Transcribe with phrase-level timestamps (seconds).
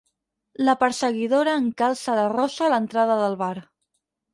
[0.69, 3.57] La perseguidora encalça la rossa a l'entrada del bar.